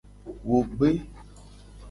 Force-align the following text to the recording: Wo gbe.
Wo 0.47 0.59
gbe. 0.71 0.89